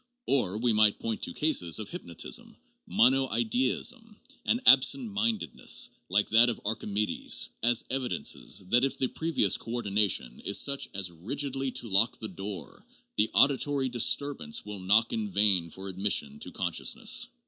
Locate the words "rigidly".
11.11-11.69